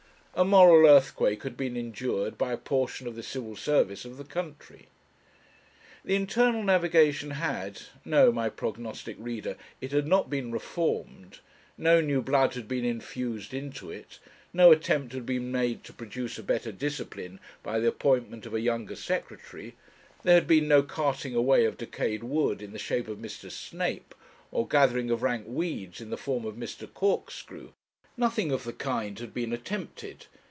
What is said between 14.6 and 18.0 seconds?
attempt had been made to produce a better discipline by the